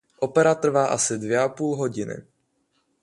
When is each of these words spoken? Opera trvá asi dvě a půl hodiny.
Opera 0.19 0.55
trvá 0.55 0.85
asi 0.87 1.17
dvě 1.17 1.39
a 1.39 1.49
půl 1.49 1.75
hodiny. 1.75 2.15